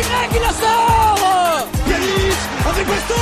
[0.00, 3.16] Y qui la sort Yanis avec Bastos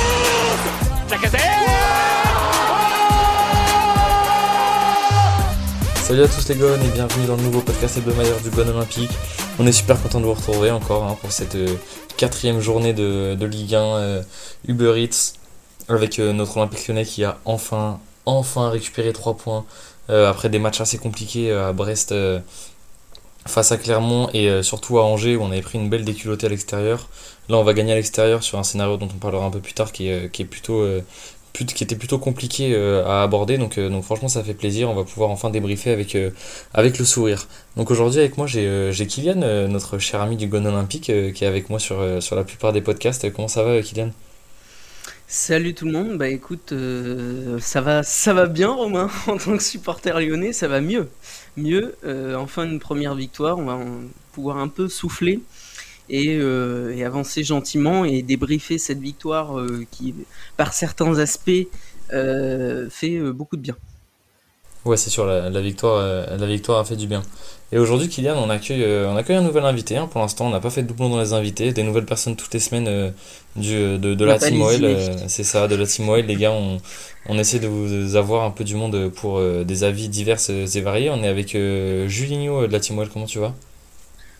[6.03, 9.11] Salut à tous les gones et bienvenue dans le nouveau podcast hebdomadaire du Gone Olympique.
[9.59, 11.67] On est super content de vous retrouver encore hein, pour cette euh,
[12.15, 14.23] quatrième journée de, de Ligue 1 euh,
[14.65, 15.33] Uber Eats
[15.89, 19.65] avec euh, notre Olympique Lyonnais qui a enfin, enfin récupéré 3 points
[20.09, 22.39] euh, après des matchs assez compliqués euh, à Brest euh,
[23.49, 26.45] face à Clermont et euh, surtout à Angers où on avait pris une belle déculottée
[26.45, 27.09] à l'extérieur.
[27.49, 29.73] Là on va gagner à l'extérieur sur un scénario dont on parlera un peu plus
[29.73, 30.27] tard qui euh,
[30.69, 31.01] euh,
[31.53, 32.73] qui était plutôt compliqué
[33.05, 33.57] à aborder.
[33.57, 34.89] Donc, donc franchement ça fait plaisir.
[34.89, 36.15] On va pouvoir enfin débriefer avec,
[36.73, 37.47] avec le sourire.
[37.75, 41.69] Donc aujourd'hui avec moi j'ai Kylian notre cher ami du Gone Olympique qui est avec
[41.69, 43.29] moi sur, sur la plupart des podcasts.
[43.33, 44.11] Comment ça va Kylian?
[45.27, 46.73] Salut tout le monde, bah écoute,
[47.59, 51.09] ça va, ça va bien Romain, en tant que supporter lyonnais, ça va mieux.
[51.59, 53.79] Mieux, euh, enfin une première victoire, on va
[54.31, 55.41] pouvoir un peu souffler
[56.09, 60.15] et, euh, et avancer gentiment et débriefer cette victoire euh, qui,
[60.57, 61.67] par certains aspects,
[62.09, 63.75] fait beaucoup de bien.
[64.85, 67.21] Ouais, c'est sûr, la, la victoire, euh, la victoire a fait du bien.
[67.71, 69.97] Et aujourd'hui, Kylian, on accueille, euh, on accueille un nouvel invité.
[69.97, 70.07] hein.
[70.07, 71.73] Pour l'instant, on n'a pas fait de doublon dans les invités.
[71.73, 73.11] Des nouvelles personnes toutes les semaines euh,
[73.57, 74.85] du, de, la Team OL.
[74.85, 76.25] euh, c'est ça, de la Team OL.
[76.25, 76.81] Les gars, on,
[77.25, 80.81] on essaie de vous avoir un peu du monde pour euh, des avis divers et
[80.81, 81.09] variés.
[81.09, 83.09] On est avec euh, Julinho de la Team OL.
[83.09, 83.53] Comment tu vas?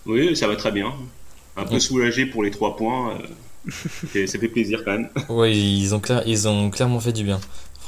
[0.05, 0.93] Oui, ça va très bien.
[1.55, 1.79] Un peu Mm.
[1.79, 3.17] soulagé pour les trois points.
[3.21, 3.27] euh,
[4.15, 5.09] et ça fait plaisir quand même.
[5.29, 7.39] Ouais, ils ont, clair, ils ont clairement fait du bien.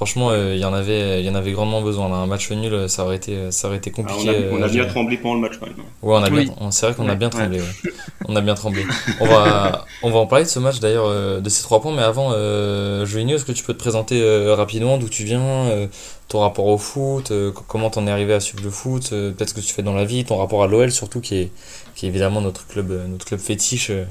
[0.01, 2.09] Franchement, euh, il y en avait, il y en avait grandement besoin.
[2.09, 2.15] Là.
[2.15, 4.31] Un match nul, ça aurait été, ça aurait été Alors, compliqué.
[4.51, 5.75] on, a, on euh, a à bien tremblé pendant le match quand même.
[6.01, 6.45] Ouais, on a Oui.
[6.45, 7.59] bien, on- c'est vrai qu'on a bien tremblé.
[7.59, 7.91] ouais.
[8.27, 8.83] On a bien tremblé.
[9.19, 11.93] On va, on va en parler de ce match d'ailleurs, euh, de ces trois points.
[11.95, 15.85] Mais avant, euh, est-ce que tu peux te présenter euh, rapidement d'où tu viens, euh,
[16.29, 19.29] ton rapport au foot, euh, co- comment t'en es arrivé à suivre le foot, euh,
[19.33, 21.51] peut-être ce que tu fais dans la vie, ton rapport à l'OL surtout, qui est,
[21.93, 24.05] qui est évidemment notre club, euh, notre club fétiche euh,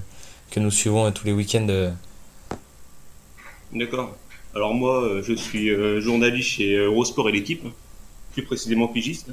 [0.52, 1.66] que nous suivons euh, tous les week-ends.
[1.68, 1.90] euh.
[3.72, 4.14] D'accord.
[4.54, 7.64] Alors moi, euh, je suis euh, journaliste chez Eurosport et l'équipe,
[8.32, 9.30] plus précisément pigiste.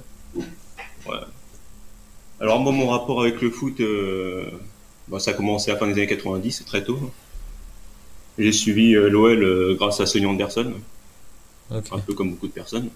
[2.40, 4.46] Alors moi, mon rapport avec le foot, euh,
[5.08, 7.00] bah, ça a commencé à la fin des années 90, très tôt.
[8.38, 10.72] J'ai suivi euh, l'OL euh, grâce à Sonny Anderson,
[11.72, 12.90] un peu comme beaucoup de personnes,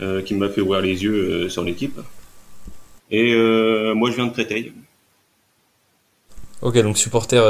[0.00, 2.00] euh, qui m'a fait ouvrir les yeux euh, sur l'équipe.
[3.12, 4.72] Et euh, moi, je viens de Créteil.
[6.60, 7.40] Ok, donc supporter,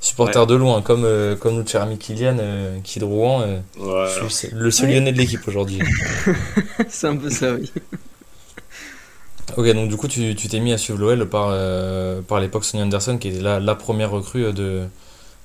[0.00, 3.42] supporter de loin, comme, euh, comme notre cher ami Kylian, euh, qui est de Rouen.
[3.42, 4.10] euh, Voilà.
[4.22, 5.80] je suis le seul lyonnais de l'équipe aujourd'hui.
[6.88, 7.72] C'est un peu ça, oui.
[9.56, 12.64] Ok, donc du coup, tu tu t'es mis à suivre l'OL par, euh, par l'époque
[12.64, 14.82] Sonny Anderson, qui était la, la première recrue de,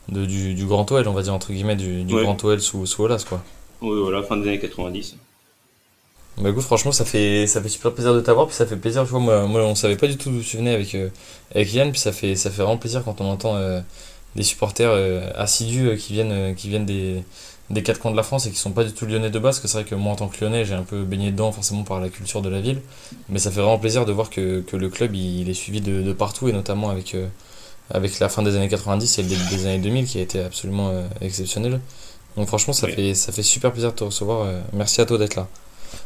[0.10, 2.24] de, du, du Grand OL, on va dire, entre guillemets, du, du Ouais.
[2.24, 3.44] Grand OL sous, sous Olas, quoi.
[3.82, 5.18] Oui, voilà, fin des années 90.
[6.38, 9.04] Bah écoute, franchement, ça fait, ça fait super plaisir de t'avoir, puis ça fait plaisir,
[9.04, 11.10] tu vois, moi, moi on savait pas du tout d'où tu venais avec, euh,
[11.54, 13.82] avec Yann, puis ça fait, ça fait vraiment plaisir quand on entend euh,
[14.36, 17.24] des supporters euh, assidus euh, qui viennent, euh, qui viennent des,
[17.70, 19.56] des quatre coins de la France et qui sont pas du tout lyonnais de base,
[19.56, 21.52] parce que c'est vrai que moi en tant que lyonnais, j'ai un peu baigné dedans
[21.52, 22.82] forcément par la culture de la ville,
[23.30, 25.82] mais ça fait vraiment plaisir de voir que, que le club il, il est suivi
[25.82, 27.28] de, de partout, et notamment avec, euh,
[27.90, 30.40] avec la fin des années 90 et le début des années 2000 qui a été
[30.42, 31.80] absolument euh, exceptionnel.
[32.38, 32.94] Donc franchement, ça, Oui.
[32.94, 35.48] fait, ça fait super plaisir de te recevoir, euh, merci à toi d'être là.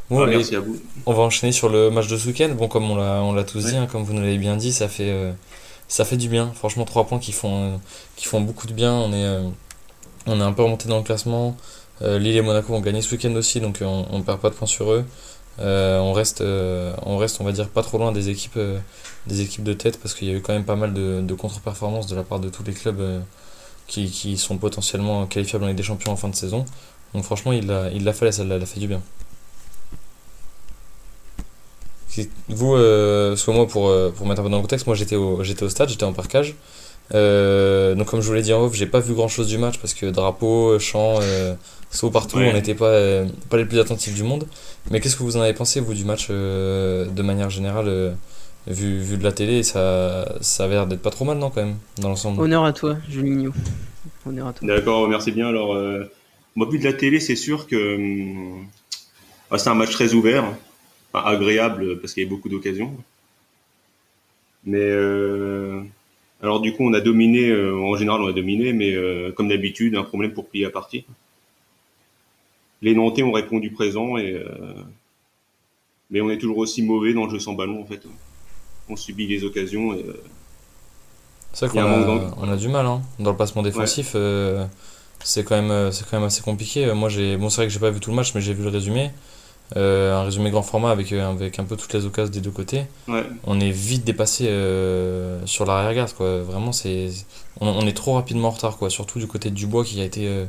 [0.09, 0.77] Bon, Ouais, et- merci à vous.
[1.05, 2.49] on va enchaîner sur le match de ce week-end.
[2.57, 5.11] Bon, comme on l'a, tous dit, hein, comme vous nous l'avez bien dit, ça fait,
[5.87, 6.51] ça fait du bien.
[6.53, 7.77] Franchement, trois points qui font, euh,
[8.15, 8.93] qui font beaucoup de bien.
[8.93, 9.47] On est, euh,
[10.27, 11.55] on est un peu remonté dans le classement.
[12.01, 14.55] Euh, Lille et Monaco ont gagné ce week-end aussi, donc on, on perd pas de
[14.55, 15.05] points sur eux.
[15.59, 18.59] On reste, on reste, on va dire, pas trop loin des équipes,
[19.27, 22.07] des équipes de tête, parce qu'il y a eu quand même pas mal de, contre-performances
[22.07, 23.21] de la part de tous les clubs
[23.87, 26.65] qui, qui sont potentiellement qualifiables en des Champions en fin de saison.
[27.13, 29.01] Donc franchement, il l'a, il l'a fait, ça l'a fait du bien.
[32.49, 35.15] Vous, euh, que moi, pour, euh, pour mettre un peu dans le contexte, moi j'étais
[35.15, 36.55] au, j'étais au stade, j'étais en parcage.
[37.13, 39.57] Euh, donc, comme je vous l'ai dit en off, j'ai pas vu grand chose du
[39.57, 41.53] match parce que drapeau, chant, euh,
[41.91, 42.49] saut partout, Ouais.
[42.49, 44.47] on n'était pas, euh, pas les plus attentifs du monde.
[44.91, 48.11] Mais qu'est-ce que vous en avez pensé, vous, du match euh, de manière générale, euh,
[48.67, 49.61] vu, vu de la télé?
[49.63, 52.41] Ça, ça avait l'air d'être pas trop mal, non, quand même, dans l'ensemble?
[52.41, 53.51] Honneur à toi, Julinho.
[54.25, 54.67] Honneur à toi.
[54.67, 55.47] D'accord, merci bien.
[55.47, 56.09] Alors, euh,
[56.55, 58.65] moi, vu de la télé, c'est sûr que hum,
[59.51, 60.45] ah, c'est un match très ouvert,
[61.15, 62.95] enfin, agréable parce qu'il y a beaucoup d'occasions.
[64.65, 65.81] Mais euh,
[66.41, 67.49] alors, du coup, on a dominé.
[67.49, 70.71] euh, en général, on a dominé, mais euh, comme d'habitude, un problème pour plier la
[70.71, 71.05] partie.
[72.81, 74.43] Les Nantais ont répondu présent et
[76.11, 78.01] mais on est toujours aussi mauvais dans le jeu sans ballon en fait.
[78.89, 79.95] On subit les occasions.
[79.95, 80.05] Et,
[81.51, 83.01] C'est vrai qu'on a on a du mal hein.
[83.17, 84.15] dans le placement défensif.
[85.23, 86.93] c'est quand même, c'est quand même assez compliqué.
[86.93, 88.61] Moi, j'ai, bon, c'est vrai que j'ai pas vu tout le match, mais j'ai vu
[88.61, 89.09] le résumé.
[89.75, 92.83] Un résumé grand format avec, avec un peu toutes les occasions des deux côtés,
[93.45, 94.45] on est vite dépassé
[95.45, 96.13] sur l'arrière-garde.
[96.13, 96.41] Quoi.
[96.41, 97.09] Vraiment, c'est,
[97.61, 98.89] on, est trop rapidement en retard, quoi.
[98.89, 100.45] surtout du côté de Dubois qui a été,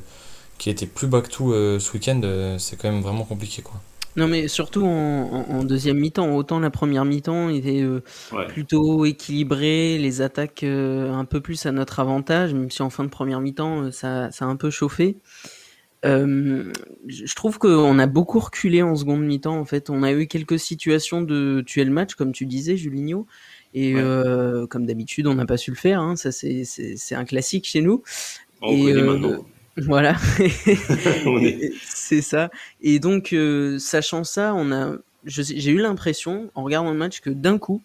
[0.59, 2.21] qui a été plus bas que tout ce week-end.
[2.59, 3.63] c'est quand même vraiment compliqué.
[3.63, 3.81] Quoi.
[4.17, 6.35] Non, mais surtout en, deuxième mi-temps.
[6.35, 8.01] Autant la première mi-temps était euh,
[8.49, 13.05] plutôt équilibrée, les attaques euh, un peu plus à notre avantage, même si en fin
[13.05, 15.19] de première mi-temps, euh, ça, ça, a un peu chauffé.
[16.05, 19.59] Je trouve qu'on a beaucoup reculé en seconde mi-temps.
[19.59, 23.27] En fait, on a eu quelques situations de tuer le match, comme tu disais, Julinho.
[23.75, 23.95] Et
[24.71, 26.01] comme d'habitude, on n'a pas su le faire.
[26.01, 26.17] Hein.
[26.17, 28.03] Ça, c'est un classique chez nous.
[28.63, 29.45] On et, maintenant.
[29.77, 30.17] Voilà,
[31.83, 32.51] c'est ça.
[32.81, 34.97] Et donc, euh, sachant ça, on a,
[35.27, 37.83] j'ai eu l'impression, en regardant le match, que d'un coup,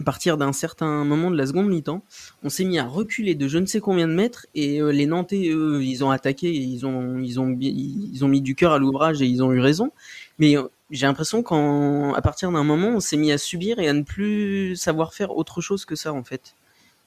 [0.00, 2.02] à partir d'un certain moment de la seconde mi-temps,
[2.42, 5.06] on s'est mis à reculer de je ne sais combien de mètres et euh, les
[5.06, 8.72] Nantais, eux, ils ont attaqué, et ils ont, ils ont, ils ont mis du cœur
[8.72, 9.92] à l'ouvrage et ils ont eu raison.
[10.38, 13.92] Mais euh, j'ai l'impression qu'à partir d'un moment, on s'est mis à subir et à
[13.92, 16.54] ne plus savoir faire autre chose que ça, en fait.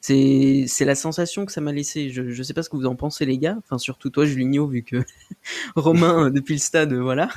[0.06, 2.10] C'est la sensation que ça m'a laissé.
[2.10, 3.56] Je ne sais pas ce que vous en pensez les gars.
[3.56, 4.96] Enfin surtout toi Julinho vu que
[5.76, 7.30] Romain euh, depuis le stade voilà.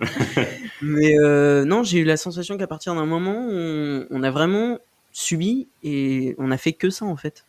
[0.82, 4.80] Mais euh, non j'ai eu la sensation qu'à partir d'un moment on, a vraiment
[5.18, 7.44] subi et on a fait que ça en fait.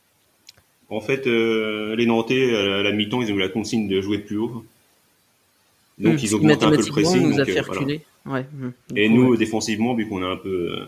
[0.89, 4.37] En fait les Nantais à la mi-temps ils ont eu la consigne de jouer plus
[4.37, 4.65] haut.
[5.97, 7.29] Donc mmh, ils augmentent un peu le pressing.
[7.29, 8.01] Nous a fait reculer.
[8.25, 8.69] Ouais, mmh.
[8.95, 10.85] et nous défensivement vu qu'on est un peu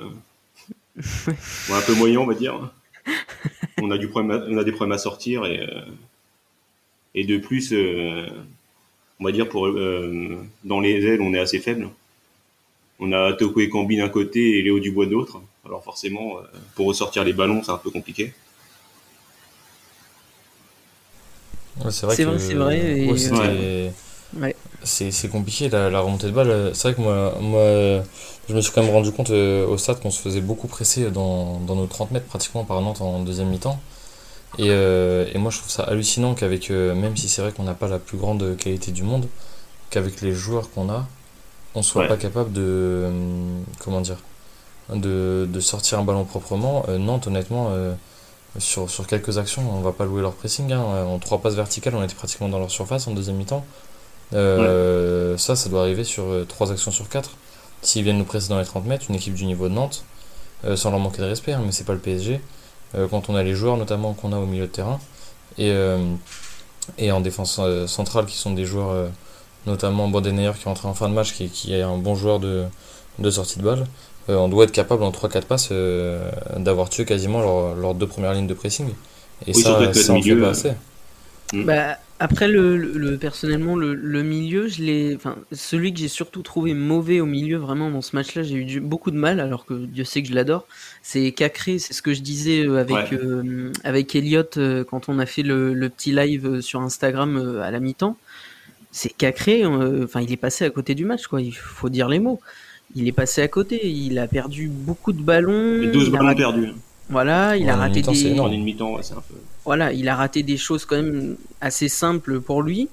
[0.98, 2.72] un peu moyen on va dire
[3.82, 5.82] on a du problème, on a des problèmes à sortir et euh,
[7.14, 8.26] et de plus, euh,
[9.20, 11.90] on va dire pour euh, dans les ailes, on est assez faible.
[13.00, 15.42] On a Toko et Cambi d'un côté et Léo Dubois de l'autre.
[15.66, 16.38] Alors forcément,
[16.76, 18.34] pour ressortir les ballons, c'est un peu compliqué.
[21.90, 22.24] c'est vrai, c'est
[23.30, 23.94] vrai.
[24.84, 26.72] C'est compliqué la, remontée de balle.
[26.74, 28.04] C'est vrai que moi, moi,
[28.50, 31.10] je me suis quand même rendu compte euh, au stade qu'on se faisait beaucoup presser
[31.10, 33.80] dans, dans, nos 30 mètres pratiquement par Nantes en deuxième mi-temps.
[34.58, 37.64] Et, euh, et, moi je trouve ça hallucinant qu'avec, euh, même si c'est vrai qu'on
[37.64, 39.28] n'a pas la plus grande qualité du monde,
[39.90, 41.08] qu'avec les joueurs qu'on a,
[41.74, 43.10] on soit pas capable de,
[43.80, 44.18] comment dire,
[44.94, 46.86] de, de, sortir un ballon proprement.
[47.00, 47.72] Nantes honnêtement,
[48.60, 50.72] sur, sur quelques actions, on va pas louer leur pressing.
[50.72, 51.06] Hein.
[51.06, 53.66] En trois passes verticales, on était pratiquement dans leur surface en deuxième mi-temps.
[54.34, 57.32] Euh, ça, ça doit arriver sur 3 euh, actions sur 4.
[57.82, 60.04] S'ils viennent nous presser dans les 30 mètres, une équipe du niveau de Nantes,
[60.66, 62.42] euh, sans leur manquer de respect, hein, mais c'est pas le PSG.
[63.10, 65.00] quand on a les joueurs notamment qu'on a au milieu de terrain
[65.58, 65.74] et,
[66.98, 69.10] et en défense centrale qui sont des joueurs,
[69.66, 72.40] notamment Bodenayer qui est entré en fin de match, qui, qui est un bon joueur
[72.42, 72.66] de,
[73.20, 73.88] de sortie de balle,
[74.28, 75.74] on doit être capable en 3-4 passes
[76.58, 77.42] d'avoir tué quasiment
[77.76, 78.88] leurs deux premières lignes de pressing.
[79.48, 80.72] Et ça, ça en fait pas assez.
[81.54, 86.44] Bah, après, le, le, personnellement, le, le, milieu, je l'ai, enfin, celui que j'ai surtout
[86.44, 89.74] trouvé mauvais au milieu, vraiment dans ce match-là, j'ai eu beaucoup de mal, alors que
[89.74, 90.68] Dieu sait que je l'adore.
[91.02, 95.18] C'est Cacré, c'est ce que je disais euh, avec euh, avec Elliot euh, quand on
[95.18, 98.18] a fait le, le petit live sur Instagram à la mi-temps.
[98.92, 101.42] C'est Cacré, enfin, il est passé à côté du match, quoi.
[101.42, 102.40] Il faut dire les mots.
[102.96, 103.90] Il est passé à côté.
[103.90, 105.92] Il a perdu beaucoup de ballons.
[105.92, 106.74] 12 ballons perdus.
[107.10, 108.36] Voilà, il a raté des.
[109.66, 112.90] Voilà, il a raté des choses quand même assez simples pour lui.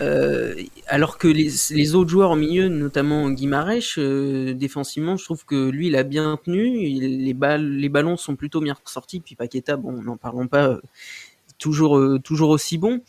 [0.00, 0.54] Euh,
[0.86, 5.88] alors que les, autres joueurs au milieu, notamment Guimarèche, euh, défensivement, je trouve que lui,
[5.88, 6.78] il a bien tenu.
[6.98, 9.20] les, balles, les ballons sont plutôt bien sortis.
[9.20, 10.80] Puis Paqueta, bon, n'en parlons pas, euh,
[11.58, 13.00] toujours, toujours aussi bon.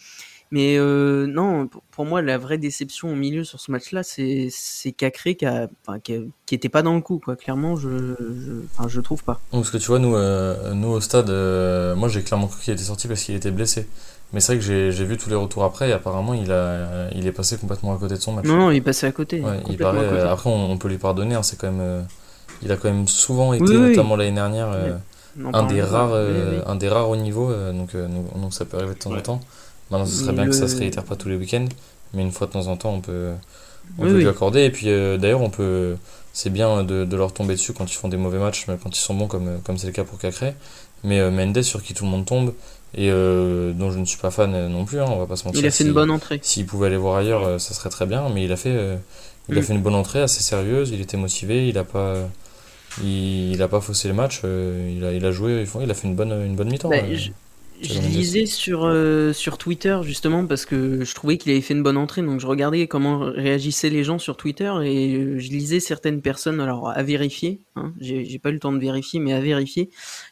[0.54, 4.52] Mais euh, non, pour moi, la vraie déception au milieu sur ce match-là, c'est
[4.96, 5.68] Cacré qui, a,
[6.04, 7.36] qui, qui, était pas dans le coup, quoi.
[7.36, 9.42] Clairement, je, je, je trouve pas.
[9.50, 12.72] Parce que tu vois, nous, euh, nous au stade, euh, moi j'ai clairement cru qu'il
[12.72, 13.88] était sorti parce qu'il était blessé.
[14.32, 17.26] Mais c'est vrai que j'ai vu tous les retours après et apparemment il, a, il
[17.26, 18.46] est passé complètement à côté de son match.
[18.46, 19.42] Non, non il est passé à côté.
[19.68, 22.06] il paraît, Après, on, peut lui pardonner, hein, c'est quand même.
[22.62, 24.70] il a quand même souvent été, notamment l'année dernière,
[25.52, 29.14] un, des rares, un des rares au niveau, donc, donc, ça peut arriver de temps
[29.14, 29.42] en temps.
[29.92, 31.68] Maintenant, ce serait bien que ça se réitère pas tous les week-ends,
[32.14, 33.32] mais une fois de temps en temps, on peut,
[33.98, 34.62] on peut lui accorder.
[34.62, 35.96] Et puis, euh, d'ailleurs, on peut,
[36.32, 39.02] c'est bien de, de, leur tomber dessus quand ils font des mauvais matchs, quand ils
[39.02, 40.56] sont bons, comme comme c'est le cas pour Cacré.
[41.04, 42.54] Mais euh, Mendes, sur qui tout le monde tombe,
[42.96, 45.46] et euh, dont je ne suis pas fan non plus, hein, on va pas se
[45.46, 45.62] mentir.
[45.62, 46.40] Il a fait une bonne entrée.
[46.42, 48.98] S'il pouvait aller voir ailleurs, ça serait très bien, mais il a fait,
[49.50, 52.16] il a fait une bonne entrée assez sérieuse, il était motivé, il a pas.
[53.04, 56.16] Il, a pas faussé le match, il, a, il a joué, il a fait une
[56.16, 56.90] bonne, une bonne mi-temps.
[56.90, 57.32] Bah, je
[57.88, 61.98] lisais sur, euh, sur Twitter justement parce que je trouvais qu'il avait fait une bonne
[61.98, 66.22] entrée, donc je regardais comment réagissaient les gens sur Twitter et euh, je lisais certaines
[66.22, 69.90] personnes, alors à vérifier, hein, j'ai pas eu le temps de vérifier, mais à vérifier,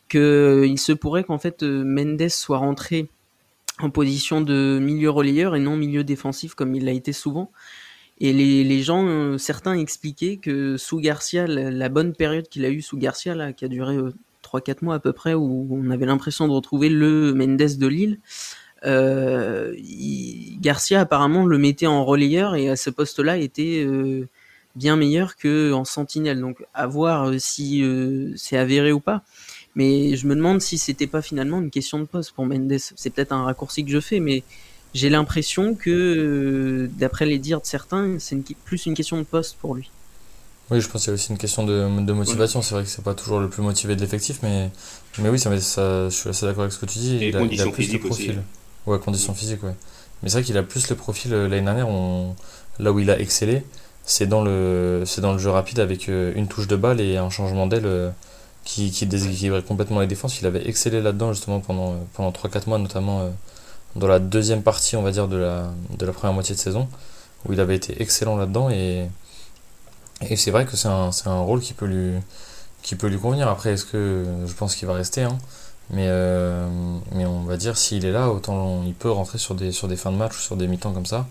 [0.09, 3.07] qu'il euh, se pourrait qu'en fait Mendes soit rentré
[3.79, 7.51] en position de milieu relayeur et non milieu défensif comme il l'a été souvent.
[8.23, 12.63] Et les, les gens, euh, certains expliquaient que sous Garcia, la, la bonne période qu'il
[12.65, 14.13] a eue sous Garcia, là, qui a duré euh,
[14.51, 18.19] 3-4 mois à peu près, où on avait l'impression de retrouver le Mendes de Lille,
[18.83, 19.75] euh,
[20.59, 24.27] Garcia apparemment le mettait en relayeur et à ce poste-là était euh,
[24.75, 26.39] bien meilleur que en sentinelle.
[26.39, 27.83] Donc à voir euh, si
[28.35, 29.23] c'est avéré ou pas.
[29.75, 32.77] Mais je me demande si c'était pas finalement une question de poste pour Mendes.
[32.77, 34.43] C'est peut-être un raccourci que je fais, mais
[34.93, 39.75] j'ai l'impression que, d'après les dires de certains, c'est plus une question de poste pour
[39.75, 39.89] lui.
[40.71, 41.73] Oui, je pense qu'il y a aussi une question de,
[42.05, 42.61] de motivation.
[42.61, 44.69] C'est vrai que c'est pas toujours le plus motivé de l'effectif, mais,
[45.19, 47.17] mais oui, ça, mais ça, je suis assez d'accord avec ce que tu dis.
[47.17, 48.23] Et il, a, il a conditions plus le physiques aussi.
[48.27, 48.43] profil.
[48.85, 49.75] Ouais, conditions physiques, ouais.
[50.23, 52.35] Mais c'est vrai qu'il a plus le profil euh, l'année dernière, on-
[52.79, 53.65] là où il a excellé,
[54.05, 57.17] c'est dans le, c'est dans le jeu rapide avec euh, une touche de balle et
[57.17, 58.09] un changement d'aile euh,
[58.63, 60.39] qui, qui déséquilibrait complètement les défenses.
[60.41, 63.29] Il avait excellé là-dedans justement pendant, pendant 3-4 mois, notamment
[63.95, 66.87] dans la deuxième partie, on va dire, de la, de la première moitié de saison,
[67.45, 69.07] où il avait été excellent là-dedans et,
[70.29, 72.13] et c'est vrai que c'est un, c'est un rôle qui peut lui,
[72.83, 73.47] qui peut lui convenir.
[73.47, 75.37] Après, est-ce que je pense qu'il va rester, hein,
[75.89, 76.67] mais, euh,
[77.13, 79.95] mais on va dire s'il est là, autant il peut rentrer sur des, sur des
[79.97, 81.27] fins de match ou sur des mi-temps comme ça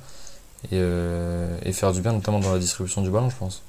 [0.66, 3.62] et, euh, et faire du bien, notamment dans la distribution du ballon, je pense.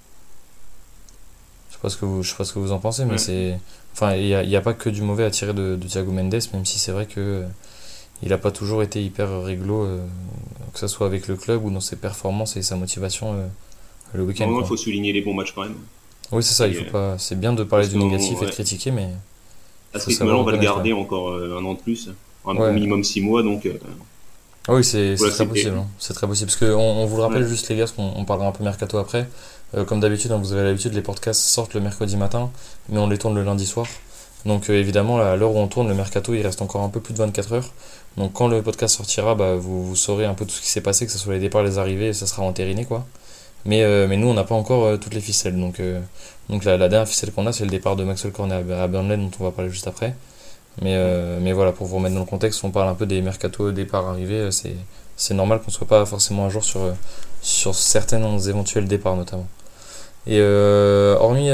[1.69, 3.13] Je sais pas ce que vous, je sais pas ce que vous en pensez, mais
[3.13, 3.17] Ouais.
[3.17, 3.59] c'est.
[3.93, 6.39] Enfin, il n'y a, a pas que du mauvais à tirer de, de Thiago Mendes,
[6.53, 7.47] même si c'est vrai que euh,
[8.23, 9.99] il n'a pas toujours été hyper réglo, euh,
[10.73, 13.47] que ce soit avec le club ou dans ses performances et sa motivation euh,
[14.13, 14.53] le week-end.
[14.59, 15.75] Il faut souligner les bons matchs quand même.
[16.31, 17.17] Oui, c'est ça, il pas.
[17.17, 19.09] C'est bien de parler du qu'on- négatif et de critiquer, mais.
[19.93, 22.09] À ce rythme-là, on va le garder encore euh, un an de plus.
[22.45, 22.71] Un Ouais.
[22.73, 23.73] minimum 6 mois, donc euh,
[24.67, 25.77] Ah oui, c'est très possible.
[25.77, 25.85] hein.
[25.99, 26.47] C'est très possible.
[26.49, 27.49] Parce que on, vous le rappelle Ouais.
[27.49, 29.27] juste, les gars, parce qu'on on parlera un peu mercato après.
[29.75, 32.49] Euh, comme d'habitude, hein, vous avez l'habitude, les podcasts sortent le mercredi matin,
[32.89, 33.85] mais on les tourne le lundi soir.
[34.45, 36.99] Donc euh, évidemment, à l'heure où on tourne le mercato, il reste encore un peu
[36.99, 37.71] plus de 24 heures.
[38.17, 40.81] Donc quand le podcast sortira, bah, vous, vous saurez un peu tout ce qui s'est
[40.81, 43.05] passé, que ce soit les départs, les arrivées, et ça sera entériné quoi.
[43.65, 45.59] Mais, euh, mais nous, on n'a pas encore euh, toutes les ficelles.
[45.59, 45.99] Donc, euh,
[46.49, 49.31] donc la, dernière ficelle qu'on a, c'est le départ de Maxwell Cornet à, Burnley, dont
[49.39, 50.15] on va parler juste après.
[50.81, 50.97] Mais,
[51.41, 54.07] mais voilà, pour vous remettre dans le contexte, on parle un peu des mercato, départs,
[54.07, 54.49] arrivées.
[54.49, 54.51] euh,
[55.15, 56.79] C'est, normal qu'on soit pas forcément à jour sur,
[57.41, 59.47] sur certains éventuels départs notamment.
[60.27, 61.49] Et hormis,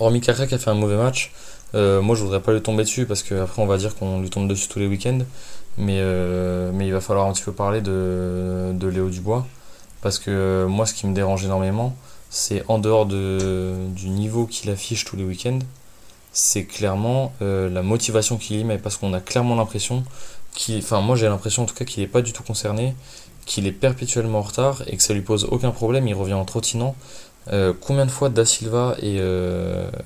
[0.00, 1.32] hormis qui a fait un mauvais match,
[1.74, 4.48] moi je voudrais pas lui tomber dessus parce qu'après on va dire qu'on lui tombe
[4.48, 5.18] dessus tous les week-ends.
[5.78, 6.00] Mais,
[6.72, 9.46] mais il va falloir un petit peu parler de, de Léo Dubois.
[10.06, 11.92] Parce que euh, moi ce qui me dérange énormément,
[12.30, 15.58] c'est en dehors de, du niveau qu'il affiche tous les week-ends,
[16.30, 18.78] c'est clairement euh, la motivation qu'il y met.
[18.78, 20.04] Parce qu'on a clairement l'impression
[20.54, 20.78] qu'il.
[20.78, 22.94] Enfin, moi j'ai l'impression en tout cas qu'il n'est pas du tout concerné,
[23.46, 26.06] qu'il est perpétuellement en retard et que ça lui pose aucun problème.
[26.06, 26.94] Il revient en trottinant.
[27.52, 29.18] Euh, combien de fois Da Silva et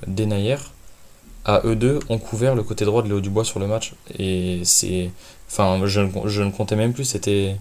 [0.07, 0.57] Denayer,
[1.45, 3.93] à eux deux, ont couvert le côté droit de Léo Dubois sur le match?
[4.17, 5.11] Et c'est.
[5.47, 7.57] Enfin, je, je ne comptais même plus, c'était.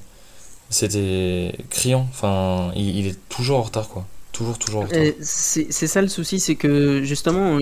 [0.70, 2.06] C'était criant.
[2.08, 4.06] Enfin, il, est toujours en retard, quoi.
[4.32, 5.12] Toujours, toujours en retard.
[5.20, 7.58] C'est ça le souci, c'est que justement,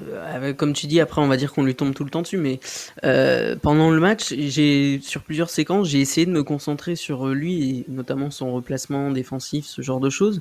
[0.00, 2.38] euh, comme tu dis, après on va dire qu'on lui tombe tout le temps dessus,
[2.38, 2.60] mais
[3.04, 7.70] euh, pendant le match, j'ai sur plusieurs séquences, j'ai essayé de me concentrer sur lui,
[7.70, 10.40] et notamment son replacement défensif, ce genre de choses.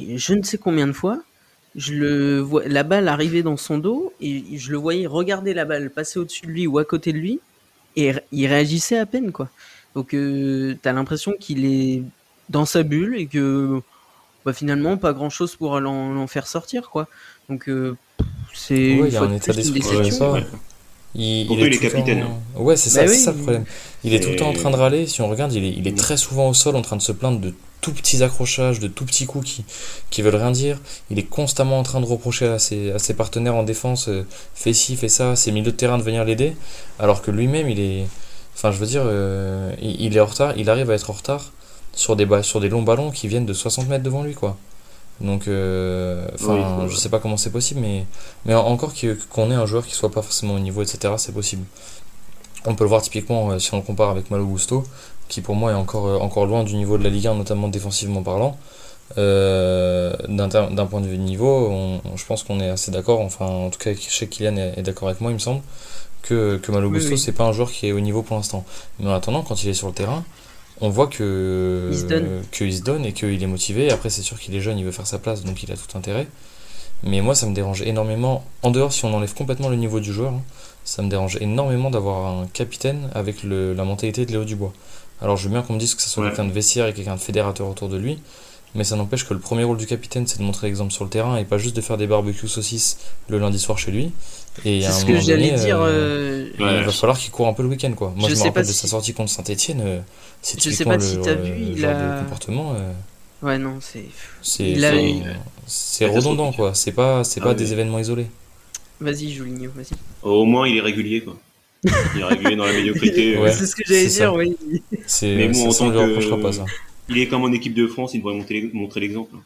[0.00, 1.20] Et je ne sais combien de fois,
[1.76, 5.64] je le vois, la balle arriver dans son dos, et je le voyais regarder la
[5.66, 7.40] balle passer au-dessus de lui ou à côté de lui,
[7.96, 9.50] et il réagissait à peine, quoi.
[9.94, 12.02] Donc euh, t'as l'impression qu'il est
[12.48, 13.80] dans sa bulle et que
[14.44, 17.08] bah, finalement pas grand chose pour l'en faire sortir quoi
[17.48, 17.96] donc euh,
[18.54, 20.10] c'est Ouais, une il y a fois un de état plus une déception.
[20.10, 20.30] ça.
[20.32, 20.44] ouais.
[21.14, 22.24] Il, il est tout le capitaine,
[22.56, 23.18] Ouais, c'est ça, Bah c'est oui.
[23.18, 23.64] ça le problème.
[24.04, 25.06] Il est tout le temps en train de râler.
[25.06, 25.96] Si on regarde, il est, il est Mm.
[25.96, 29.04] très souvent au sol en train de se plaindre de tout petits accrochages, de tout
[29.06, 29.64] petits coups qui,
[30.10, 30.78] qui veulent rien dire.
[31.10, 34.26] Il est constamment en train de reprocher à ses, à ses partenaires en défense euh,
[34.54, 36.56] fais ci, fais ça, ses milieux de terrain de venir l'aider.
[36.98, 38.06] Alors que lui-même, il est.
[38.58, 41.52] Enfin, je veux dire, euh, il, est en retard, il arrive à être en retard
[41.94, 44.56] sur des, sur des longs ballons qui viennent de 60 mètres devant lui, quoi.
[45.20, 46.60] Donc, euh, Oui,
[46.90, 48.04] je sais pas comment c'est possible, mais,
[48.44, 48.92] mais en- encore
[49.30, 51.64] qu'on ait un joueur qui soit pas forcément au niveau, etc., c'est possible.
[52.66, 54.84] On peut le voir typiquement euh, si on le compare avec Malo Gusto,
[55.28, 57.68] qui pour moi est encore, euh, encore loin du niveau de la Ligue 1, notamment
[57.68, 58.56] défensivement parlant.
[59.16, 63.20] Euh, D'un point de vue de niveau, on- on- je pense qu'on est assez d'accord,
[63.20, 65.38] enfin en tout cas je sais que Kylian est, est d'accord avec moi, il me
[65.38, 65.62] semble,
[66.22, 67.18] que, que Malo Oui, Gusto oui.
[67.18, 68.64] c'est pas un joueur qui est au niveau pour l'instant.
[69.00, 70.24] Mais en attendant, quand il est sur le terrain,
[70.80, 72.42] on voit que Il se donne.
[72.52, 73.90] qu'il se donne et qu'il est motivé.
[73.90, 75.96] Après, c'est sûr qu'il est jeune, il veut faire sa place, donc il a tout
[75.98, 76.26] intérêt.
[77.04, 78.44] Mais moi, ça me dérange énormément.
[78.62, 80.42] En dehors, si on enlève complètement le niveau du joueur, hein,
[80.84, 84.72] ça me dérange énormément d'avoir un capitaine avec le- la mentalité de Léo Dubois.
[85.20, 86.30] Alors, je veux bien qu'on me dise que ce soit Ouais.
[86.30, 88.20] quelqu'un de vestiaire et quelqu'un de fédérateur autour de lui,
[88.74, 91.10] mais ça n'empêche que le premier rôle du capitaine, c'est de montrer l'exemple sur le
[91.10, 92.98] terrain et pas juste de faire des barbecues saucisses
[93.28, 94.12] le lundi soir chez lui.
[94.64, 95.80] Et C'est ce que j'allais donné, dire.
[95.80, 98.12] euh, euh, il va falloir qu'il court un peu le week-end, quoi.
[98.16, 100.02] Moi, Je je, me sais rappelle pas de si- sa sortie contre Saint-Etienne.
[100.42, 102.74] C'est Je sais pas le, si t'as le vu, il a- de comportement.
[102.74, 102.92] euh,
[103.42, 104.04] Ouais, non, c'est.
[104.42, 105.30] c'est Il a- enfin,
[105.66, 106.74] c'est redondant, quoi.
[106.74, 107.56] C'est pas, c'est Ah pas oui.
[107.56, 108.26] des événements isolés.
[109.00, 109.96] Vas-y, Julinho, vas-y.
[110.22, 111.36] Au moins, il est régulier, quoi.
[111.84, 113.36] Il est régulier dans la médiocrité.
[113.36, 113.40] euh.
[113.42, 114.24] Ouais, c'est ce que j'allais c'est ça.
[114.24, 114.56] dire, oui.
[115.06, 116.64] C'est, Mais bon, ça, on tant lui que- reprochera pas ça.
[117.08, 119.36] Il est comme en équipe de France, il devrait montrer l'ex- montrer l'exemple.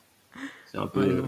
[0.73, 1.01] C'est un peu.
[1.01, 1.23] Euh,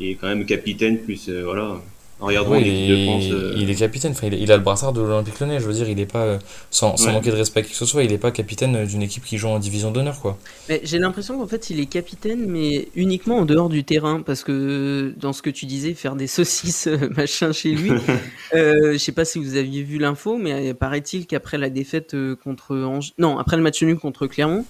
[0.00, 1.28] il est quand même capitaine, plus.
[1.28, 1.76] euh, voilà.
[2.20, 3.24] Regardons il, France.
[3.30, 5.66] euh, il est capitaine, enfin, il, est- il a le brassard de l'Olympique Lyonnais, je
[5.66, 6.38] veux dire, il est pas, euh,
[6.70, 7.12] sans, sans Ouais.
[7.12, 9.24] manquer de respect à qui que ce soit, il est pas capitaine euh, d'une équipe
[9.24, 10.36] qui joue en division d'honneur, quoi.
[10.68, 14.42] Mais j'ai l'impression qu'en fait, il est capitaine, mais uniquement en dehors du terrain, parce
[14.42, 17.92] que dans ce que tu disais, faire des saucisses machin chez lui,
[18.54, 22.76] euh, je sais pas si vous aviez vu l'info, mais paraît-il qu'après la défaite contre
[22.76, 24.64] Angers, non, après le match nul contre Clermont,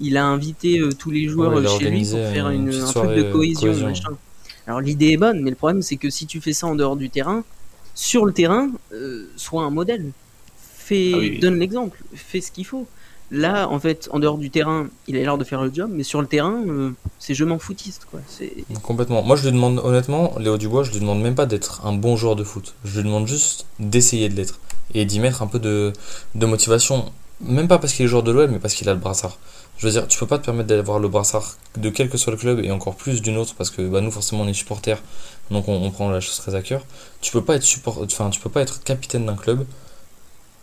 [0.00, 2.82] il a invité euh, tous les joueurs Ouais, chez lui pour faire une une, petite
[2.82, 3.88] un truc de cohésion, cohésion.
[3.88, 4.10] machin.
[4.66, 6.96] Alors l'idée est bonne, mais le problème c'est que si tu fais ça en dehors
[6.96, 7.44] du terrain,
[7.94, 10.12] sur le terrain, euh, sois un modèle.
[10.56, 12.86] Fais, Ah oui, donne l'exemple, fais ce qu'il faut.
[13.30, 16.02] Là, en fait, en dehors du terrain, il a l'air de faire le job, mais
[16.02, 18.20] sur le terrain, euh, c'est je m'en foutiste, quoi.
[18.82, 19.22] Complètement.
[19.22, 22.14] Moi, je lui demande, honnêtement, Léo Dubois, je lui demande même pas d'être un bon
[22.16, 22.74] joueur de foot.
[22.84, 24.60] Je lui demande juste d'essayer de l'être.
[24.92, 25.94] Et d'y mettre un peu de,
[26.34, 27.10] de motivation.
[27.40, 29.38] Même pas parce qu'il est joueur de l'OL, mais parce qu'il a le brassard.
[29.78, 32.32] Je veux dire, tu peux pas te permettre d'avoir le brassard de quel que soit
[32.32, 35.02] le club et encore plus d'une autre parce que bah, nous, forcément, on est supporters.
[35.50, 36.84] Donc, on, prend la chose très à cœur.
[37.20, 39.66] Tu peux pas être support, tu peux pas être capitaine d'un club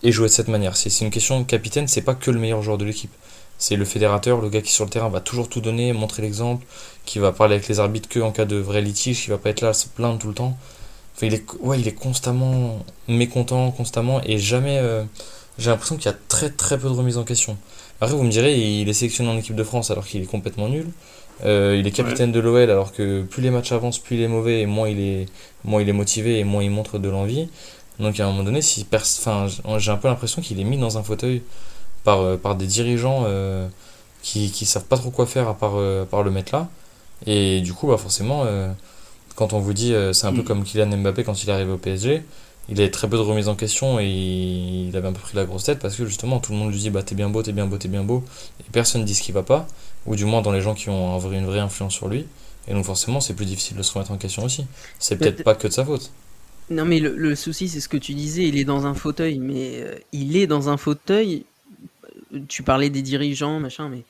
[0.03, 0.77] et jouer de cette manière.
[0.77, 3.11] C'est c'est une question de capitaine, c'est pas que le meilleur joueur de l'équipe.
[3.57, 6.65] C'est le fédérateur, le gars qui sur le terrain va toujours tout donner, montrer l'exemple,
[7.05, 9.49] qui va parler avec les arbitres que en cas de vrai litige, qui va pas
[9.49, 10.57] être là à se plaindre tout le temps.
[11.15, 14.77] Enfin, il est, ouais, il est constamment mécontent, constamment, et jamais.
[14.79, 15.03] euh,
[15.57, 17.57] j'ai l'impression qu'il y a très très peu de remise en question.
[18.01, 20.69] Après, vous me direz, il est sélectionné en équipe de France alors qu'il est complètement
[20.69, 20.87] nul.
[21.45, 24.27] Euh, il est capitaine de l'OL alors que plus les matchs avancent, plus il est
[24.27, 25.25] mauvais, et moins il est,
[25.63, 27.49] moins il est motivé, et moins il montre de l'envie.
[27.99, 30.97] Donc à un moment donné, si enfin, j'ai un peu l'impression qu'il est mis dans
[30.97, 31.41] un fauteuil
[32.03, 33.67] par, euh, par des dirigeants euh,
[34.21, 36.69] qui, qui savent pas trop quoi faire à part, à part le mettre là.
[37.25, 38.45] Et du coup, bah forcément,
[39.35, 40.45] quand on vous dit, c'est un peu Mm.
[40.45, 42.23] comme Kylian Mbappé quand il est arrivé au PSG,
[42.69, 45.45] il avait très peu de remise en question et il avait un peu pris la
[45.45, 47.51] grosse tête parce que justement tout le monde lui dit bah t'es bien beau, t'es
[47.51, 48.23] bien beau, t'es bien beau
[48.59, 49.67] et personne dit ce qui va pas
[50.05, 52.25] ou du moins dans les gens qui ont un vrai- une vraie influence sur lui
[52.67, 54.65] et donc forcément c'est plus difficile de se remettre en question aussi.
[54.99, 56.11] C'est peut-être pas que de sa faute.
[56.69, 59.39] Non, mais le, le souci, c'est ce que tu disais, il est dans un fauteuil,
[59.39, 61.45] mais euh, il est dans un fauteuil.
[62.47, 64.03] Tu parlais des dirigeants, machin, mais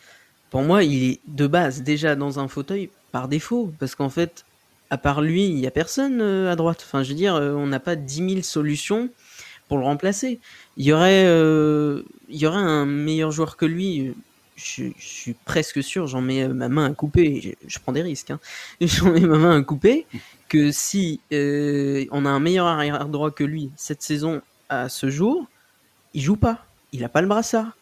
[0.51, 4.45] pour moi, il est de base déjà dans un fauteuil par défaut, parce qu'en fait,
[4.89, 6.83] à part lui, il n'y a personne euh, à droite.
[6.85, 9.09] Enfin, je veux dire, euh, on n'a pas 10 000 solutions
[9.67, 10.39] pour le remplacer.
[10.77, 14.13] Il y aurait, euh, il y aurait un meilleur joueur que lui.
[14.55, 18.41] Je, suis presque sûr, j'en mets ma main à couper, je, prends des risques, hein.
[18.81, 20.05] j'en mets ma main à couper,
[20.49, 25.47] que si on a un meilleur arrière droit que lui cette saison à ce jour,
[26.13, 26.65] il joue pas.
[26.91, 27.77] Il a pas le brassard.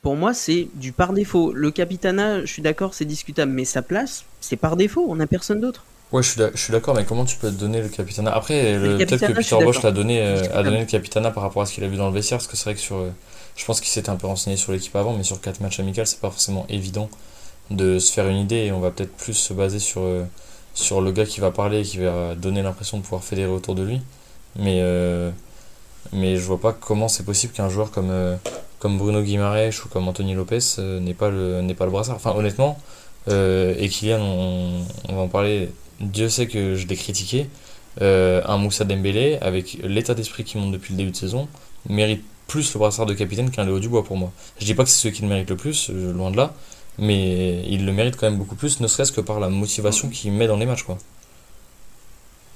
[0.00, 1.52] Pour moi, c'est du par défaut.
[1.52, 5.04] Le capitana, je suis d'accord, c'est discutable, mais sa place, c'est par défaut.
[5.08, 5.84] On a personne d'autre.
[6.12, 8.30] Ouais, je suis d'accord, mais comment tu peux donner le capitana?
[8.32, 11.66] Après, peut-être que Peter Bosch l'a donné, euh, a donné le capitana par rapport à
[11.66, 13.10] ce qu'il a vu dans le vestiaire, parce que c'est vrai que sur, euh,
[13.56, 16.04] je pense qu'il s'était un peu renseigné sur l'équipe avant, mais sur quatre matchs amicaux,
[16.04, 17.08] c'est pas forcément évident
[17.70, 20.24] de se faire une idée, et on va peut-être plus se baser sur, euh,
[20.74, 23.74] sur le gars qui va parler, et qui va donner l'impression de pouvoir fédérer autour
[23.74, 24.02] de lui.
[24.56, 25.30] Mais, euh,
[26.12, 28.36] mais je vois pas comment c'est possible qu'un joueur comme, euh,
[28.80, 32.16] comme Bruno Guimaraes ou comme Anthony Lopez euh, n'ait pas le, pas le brassard.
[32.16, 32.78] Enfin, honnêtement,
[33.28, 35.70] et Kylian, on, on va en parler,
[36.02, 37.46] Dieu sait que je l'ai critiqué.
[38.00, 41.48] Euh, un Moussa Dembélé, avec l'état d'esprit qui monte depuis le début de saison,
[41.88, 44.32] mérite plus le brassard de capitaine qu'un Léo Dubois pour moi.
[44.58, 46.54] Je dis pas que c'est celui qui le mérite le plus, euh, loin de là,
[46.98, 50.32] mais il le mérite quand même beaucoup plus, ne serait-ce que par la motivation qu'il
[50.32, 50.98] met dans les matchs, quoi.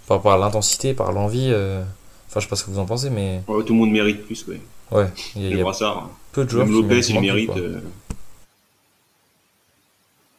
[0.06, 1.48] Par, par l'intensité, par l'envie.
[1.50, 1.82] euh,
[2.28, 4.24] Enfin, je sais pas ce que vous en pensez, mais Ouais, tout le monde mérite
[4.24, 4.60] plus, ouais.
[4.90, 5.06] ouais,
[5.36, 6.10] il y a, il Les y a brassards.
[6.32, 7.50] peu de joueurs Même Lopez, il mérite.
[7.56, 7.80] euh.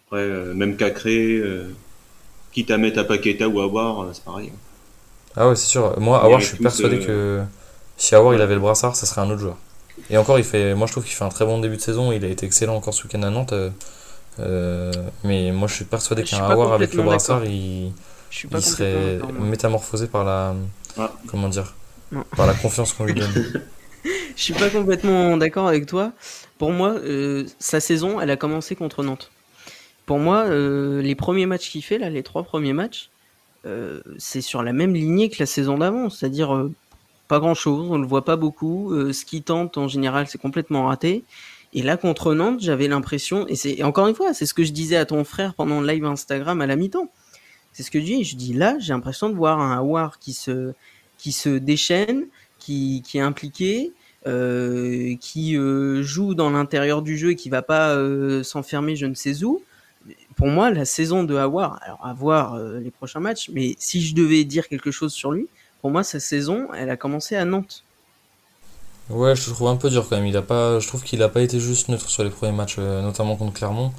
[0.07, 1.41] Après, même Cacré,
[2.57, 4.51] quitte à mettre à Paqueta ou à War, euh, c'est pareil.
[5.35, 5.99] Ah ouais, c'est sûr.
[5.99, 7.45] Moi, Awar, mérite je suis persuadé euh, que
[7.97, 9.57] si Awar il avait le brassard, ça serait un autre joueur.
[10.09, 12.11] Et encore, il fait, moi je trouve qu'il fait un très bon début de saison.
[12.11, 13.53] Il a été excellent encore ce week-end à Nantes.
[14.39, 14.91] euh,
[15.23, 17.91] mais moi, je suis persuadé qu'un Awar avec le brassard, il,
[18.31, 20.55] Je suis pas il complètement serait métamorphosé par la,
[20.97, 21.11] Ah.
[21.27, 21.75] comment dire,
[22.11, 22.23] Non.
[22.35, 23.33] par la confiance qu'on lui donne.
[24.35, 26.11] Je suis pas complètement d'accord avec toi.
[26.57, 29.29] Pour moi, euh, sa saison, elle a commencé contre Nantes.
[30.07, 33.09] Pour moi, euh, les premiers matchs qu'il fait, là, les trois premiers matchs,
[33.65, 36.09] euh, c'est sur la même lignée que la saison d'avant.
[36.09, 36.71] C'est-à-dire, euh,
[37.27, 38.93] pas grand-chose, on le voit pas beaucoup.
[39.11, 41.25] Ce qu'il tente, en général, c'est complètement raté.
[41.73, 44.71] Et là, contre Nantes, j'avais l'impression, et c'est encore une fois, c'est ce que je
[44.71, 47.11] disais à ton frère pendant le live Instagram à la mi-temps.
[47.73, 48.23] C'est ce que je dis.
[48.23, 50.73] Je dis là, j'ai l'impression de voir un Howard qui se
[51.17, 52.27] qui se déchaîne,
[52.59, 53.91] qui, qui est impliqué,
[55.19, 55.55] qui
[56.01, 57.93] joue dans l'intérieur du jeu et qui va pas
[58.43, 59.61] s'enfermer je ne sais où.
[60.37, 64.15] Pour moi, la saison de Hawar, alors à voir les prochains matchs, mais si je
[64.15, 65.47] devais dire quelque chose sur lui,
[65.81, 67.83] pour moi, sa saison, elle a commencé à Nantes.
[69.09, 70.27] Ouais, je trouve un peu dur quand même.
[70.27, 72.77] Il a pas, je trouve qu'il n'a pas été juste neutre sur les premiers matchs,
[72.77, 73.91] notamment contre Clermont.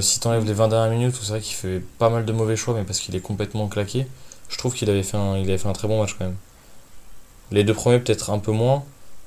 [0.00, 2.56] si tu enlèves les 20 dernières minutes, c'est vrai qu'il fait pas mal de mauvais
[2.56, 4.06] choix, mais parce qu'il est complètement claqué,
[4.50, 6.36] je trouve qu'il avait, fait un, avait fait un très bon match quand même.
[7.52, 8.84] Les deux premiers, peut-être un peu moins,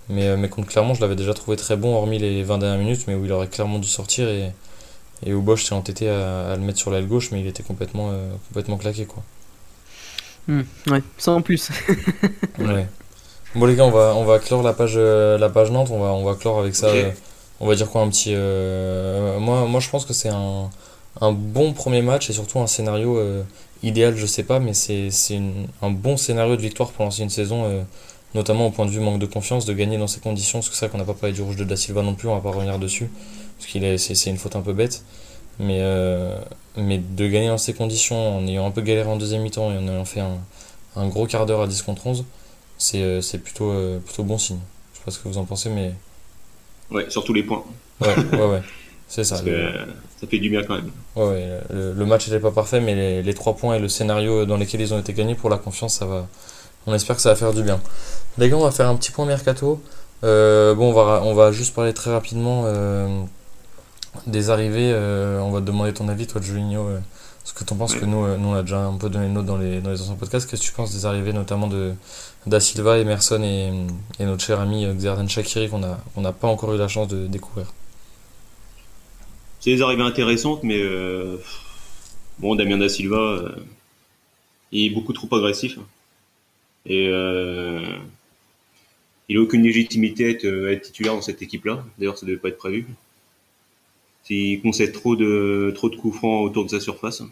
[0.09, 2.79] mais, euh, mais contre Clermont, je l'avais déjà trouvé très bon, hormis les 20 dernières
[2.79, 4.51] minutes, mais où il aurait clairement dû sortir et,
[5.25, 8.09] et où Bosch s'est entêté à, le mettre sur l'aile gauche, mais il était complètement,
[8.11, 9.05] euh, complètement claqué.
[9.05, 9.23] Quoi.
[10.47, 11.69] Hmm, ouais, ça en plus.
[12.59, 12.87] ouais.
[13.55, 15.99] Bon les gars, on va, on va clore la page, euh, la page Nantes, on
[15.99, 16.89] va, on va clore avec ça.
[17.59, 18.35] on va dire quoi un petit...
[18.35, 20.69] moi, moi je pense que c'est un,
[21.21, 23.21] un bon premier match et surtout un scénario
[23.83, 25.09] idéal, je sais pas, mais c'est
[25.81, 27.85] un bon scénario de victoire pour lancer une saison
[28.35, 30.75] notamment au point de vue manque de confiance, de gagner dans ces conditions, parce que
[30.75, 32.41] c'est vrai qu'on n'a pas parlé du rouge de Da Silva non plus, on va
[32.41, 33.09] pas revenir dessus,
[33.63, 35.03] parce qu'il est, c'est, une faute un peu bête,
[35.57, 36.35] mais, euh,
[36.75, 39.77] mais de gagner dans ces conditions, en ayant un peu galéré en deuxième mi-temps et
[39.77, 40.37] en ayant fait un,
[40.97, 42.25] un gros quart d'heure à 10 contre 11,
[42.77, 44.59] c'est, euh, c'est plutôt, euh, plutôt bon signe.
[44.91, 45.93] Je sais pas ce que vous en pensez, mais...
[46.91, 47.63] Ouais, sur tous les points.
[48.01, 48.61] Ouais, ouais, ouais.
[49.07, 49.35] C'est ça.
[49.35, 49.71] Parce que
[50.19, 50.91] ça fait du bien quand même.
[51.15, 54.45] Ouais, ouais le, match n'était pas parfait, mais les, les 3 points et le scénario
[54.45, 56.27] dans lesquels ils ont été gagnés pour la confiance, ça va,
[56.85, 57.79] on espère que ça va faire du bien.
[58.37, 59.81] Les gars, on va faire un petit point mercato.
[60.25, 63.23] Euh, bon, on va, on va juste parler très rapidement euh,
[64.27, 64.91] des arrivées.
[64.93, 66.87] Euh, on va te demander ton avis, toi, Julinho.
[67.43, 69.33] ce que tu en penses que nous, nous, on a déjà un peu donné le
[69.33, 70.49] nôtre dans les, dans les anciens podcasts.
[70.49, 71.93] Qu'est-ce que tu penses des arrivées, notamment de
[72.45, 73.71] Da Silva, Emerson et,
[74.19, 77.27] et notre cher ami Xerdan Shakiri qu'on n'a on pas encore eu la chance de
[77.27, 77.67] découvrir?
[79.59, 80.83] C'est des arrivées intéressantes, mais
[82.39, 83.43] bon, Damien Da Silva,
[84.73, 85.77] il est beaucoup trop agressif.
[86.85, 87.79] Et euh,
[89.29, 91.85] il n'a aucune légitimité à être, titulaire dans cette équipe-là.
[91.97, 92.85] D'ailleurs, ça ne devait pas être prévu.
[94.29, 97.23] Il concède trop de, trop de coups francs autour de sa surface.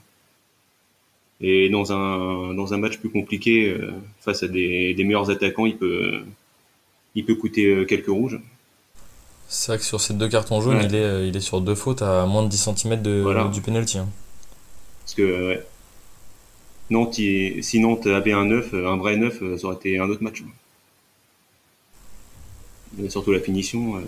[1.39, 5.65] Et dans un, dans un match plus compliqué, euh, face à des, des meilleurs attaquants,
[5.65, 6.21] il peut,
[7.15, 8.39] il peut coûter euh, quelques rouges.
[9.47, 12.03] C'est vrai que sur ces deux cartons jaunes, il, est, il est sur deux fautes
[12.03, 13.97] à moins de 10 cm de, du penalty.
[13.97, 14.07] Hein.
[15.01, 15.65] Parce que, ouais,
[16.91, 20.21] Nantes, si Nantes avait un 9, un vrai 9, euh, ça aurait été un autre
[20.21, 20.43] match.
[23.07, 23.97] surtout la finition.
[23.97, 24.01] Euh.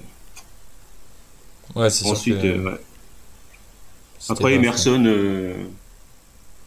[1.75, 2.77] Ouais, c'est Ensuite, euh,
[4.29, 5.03] Après, Emerson,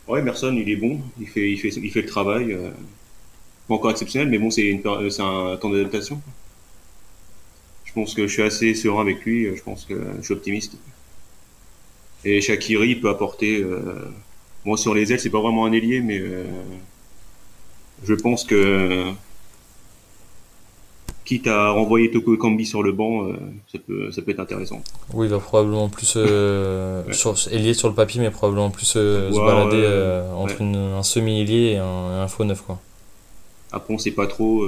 [0.09, 1.01] ouais, Emerson, il est bon.
[1.21, 2.57] Il fait, il fait, il fait le travail.
[3.69, 6.21] Pas encore exceptionnel, mais bon, c'est un temps d'adaptation.
[7.85, 9.57] Je pense que je suis assez serein avec lui.
[9.57, 10.77] Je pense que je suis optimiste.
[12.25, 13.65] Et Shakiri peut apporter
[14.67, 16.45] Bon, sur les ailes, c'est pas vraiment un ailier, mais euh,
[18.03, 19.13] je pense que
[21.27, 23.35] quitte à renvoyer Toko Kambi sur le banc, euh,
[23.71, 24.83] ça, peut, ça peut être intéressant.
[25.13, 29.31] Oui, il va probablement plus euh, sur, ailier sur le papier, mais probablement plus se
[29.35, 32.63] balader entre un semi-ailier et un, faux neuf.
[32.63, 32.79] Quoi.
[33.73, 34.67] Après, on sait pas trop.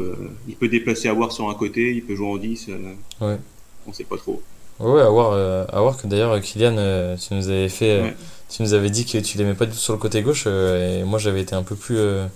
[0.49, 2.69] il peut déplacer Awar sur un côté, il peut jouer en 10.
[3.23, 3.39] ouais.
[3.87, 4.43] On sait pas trop.
[4.81, 8.15] Ouais, à voir que d'ailleurs, Kylian, tu nous avais fait
[8.49, 11.01] tu nous avais dit que tu l'aimais pas du tout sur le côté gauche euh,
[11.01, 12.27] et moi j'avais été un peu plus euh,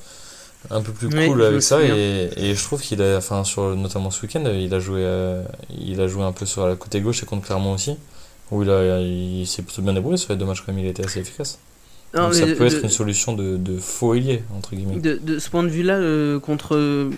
[0.70, 4.10] un peu plus cool avec ça et, et, je trouve qu'il a enfin sur notamment
[4.10, 7.22] ce week-end il a joué euh, il a joué un peu sur la côté gauche
[7.22, 7.96] et contre Clermont aussi
[8.50, 10.88] où il a il, s'est plutôt bien débrouillé sur les deux matchs quand même il
[10.88, 11.58] était assez efficace.
[12.14, 14.96] Donc ça peut être une solution de, de faux ailier entre guillemets.
[14.96, 15.98] De, de ce point de vue là
[16.40, 17.10] contre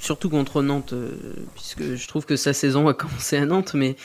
[0.00, 1.10] surtout contre Nantes, euh,
[1.54, 3.96] puisque je trouve que sa saison a commencé à Nantes, mais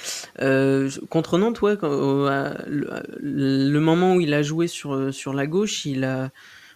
[0.41, 6.03] euh, contre Nantes, ouais, le, moment où il a joué sur, sur la gauche, il
[6.03, 6.29] a,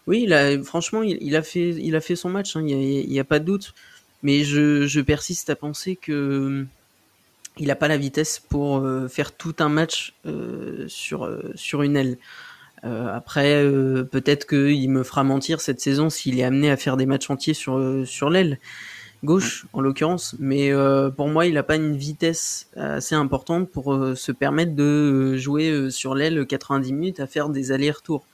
[0.07, 0.27] oui,
[0.63, 3.73] franchement, il, a, fait, son match, hein, il n'y a, pas de doute,
[4.21, 6.65] mais je, persiste à penser que
[7.59, 10.15] il n'a pas la vitesse pour euh, faire tout un match
[10.87, 12.17] sur, sur une aile.
[12.83, 13.63] après,
[14.11, 17.53] peut-être qu'il me fera mentir cette saison s'il est amené à faire des matchs entiers
[17.53, 17.79] sur,
[18.29, 18.59] l'aile
[19.23, 23.93] gauche en l'occurrence, mais euh, pour moi il n'a pas une vitesse assez importante pour
[23.93, 28.25] euh, se permettre de euh, jouer sur l'aile 90 minutes à faire des allers-retours.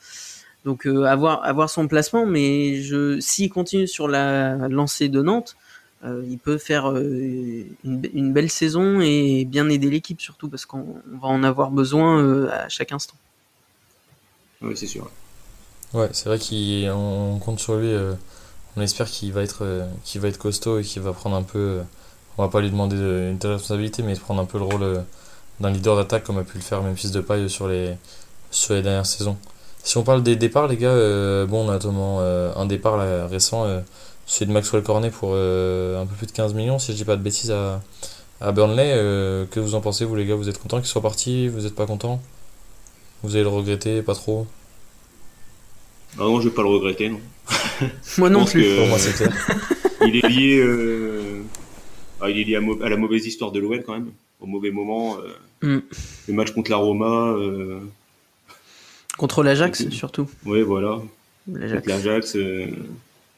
[0.65, 5.55] Donc avoir, avoir son placement, mais je s'il continue sur la lancée de Nantes,
[6.03, 11.43] il peut faire une, belle saison et bien aider l'équipe surtout parce qu'on va en
[11.43, 13.15] avoir besoin à chaque instant.
[14.61, 15.09] Oui, c'est sûr.
[15.93, 17.93] Ouais, c'est vrai qu'on compte sur lui
[18.79, 21.59] on espère qu'il va être euh, va être costaud et qu'il va prendre un peu
[21.59, 21.83] euh,
[22.37, 25.01] on va pas lui demander une telle responsabilité mais prendre un peu le rôle euh,
[25.59, 27.97] d'un leader d'attaque comme a pu le faire même fils de paille sur les
[28.51, 29.37] sur les dernières saisons
[29.89, 30.93] si on parle des départs les gars
[31.45, 32.99] bon on a notamment un départ
[33.29, 33.65] récent
[34.25, 37.15] celui de Maxwell Cornet pour un peu plus de 15 millions, si je dis pas
[37.15, 37.81] de bêtises, à,
[38.39, 38.91] à Burnley.
[39.49, 40.35] que vous en pensez, vous les gars?
[40.35, 42.21] Vous êtes contents qu'il soit parti Vous êtes pas contents?
[43.23, 44.45] Vous allez le regretter Pas trop?
[46.17, 47.19] Ah non, je vais pas le regretter, non.
[48.17, 48.75] moi non plus.
[48.75, 49.33] Pour moi, c'est clair.
[50.07, 51.41] il est lié, euh...
[52.21, 55.17] ah, il est lié à, la mauvaise histoire de l'OL quand même, au mauvais moment.
[55.63, 55.77] Euh...
[55.77, 55.81] Mm.
[56.27, 57.35] Le match contre la Roma.
[59.19, 59.21] Euh...
[59.21, 60.27] Contre l'Ajax surtout.
[60.45, 60.99] Oui, voilà.
[61.51, 62.35] L'Ajax.
[62.35, 62.67] Euh,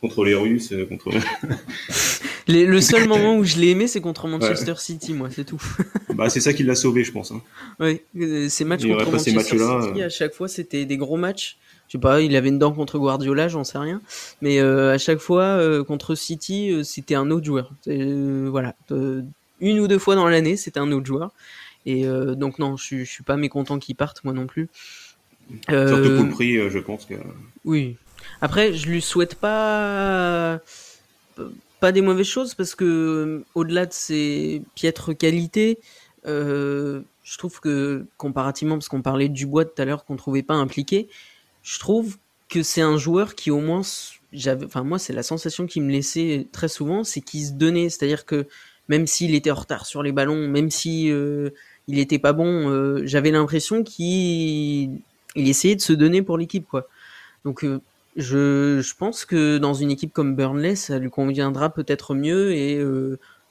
[0.01, 1.11] contre les Russes, euh, contre.
[2.47, 5.61] le seul moment où je l'ai aimé, c'est contre Manchester City, moi, c'est tout.
[6.15, 7.31] bah, c'est ça qui l'a sauvé, je pense.
[7.31, 7.41] Hein.
[7.79, 8.01] Oui,
[8.49, 11.57] ces matchs contre Manchester City, à chaque fois, c'était des gros matchs
[11.91, 14.01] je sais pas, il avait une dent contre Guardiola, j'en sais rien.
[14.41, 17.73] Mais euh, à chaque fois euh, contre City, euh, c'était un autre joueur.
[17.85, 18.75] voilà,
[19.59, 21.31] une ou deux fois dans l'année, c'était un autre joueur.
[21.85, 24.69] Et donc non, je, je suis pas mécontent qu'il parte, moi non plus.
[25.69, 27.15] Surtout pour le prix, je pense que.
[27.65, 27.97] Oui.
[28.41, 30.59] Après, je lui souhaite pas
[31.79, 35.79] pas des mauvaises choses parce que au-delà de ses piètres qualités,
[36.25, 40.53] je trouve que comparativement, parce qu'on parlait de Dubois tout à l'heure qu'on trouvait pas
[40.53, 41.09] impliqué,
[41.63, 42.17] je trouve
[42.49, 43.81] que c'est un joueur qui au moins
[44.33, 47.89] j'avais enfin moi c'est la sensation qu'il me laissait très souvent c'est qu'il se donnait
[47.89, 48.47] c'est-à-dire que
[48.89, 51.51] même s'il était en retard sur les ballons même si euh,
[51.87, 54.99] il était pas bon euh, j'avais l'impression qu'il
[55.35, 56.87] il essayait de se donner pour l'équipe quoi
[57.45, 57.81] donc euh,
[58.17, 62.77] je, je pense que dans une équipe comme Burnley ça lui conviendra peut-être mieux et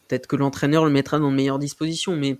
[0.06, 2.36] peut-être que l'entraîneur le mettra dans de meilleures dispositions mais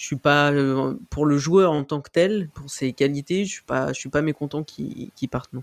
[0.00, 3.52] je suis pas euh, pour le joueur en tant que tel, pour ses qualités, je
[3.52, 5.62] suis pas, je suis pas mécontent qu'il parte non.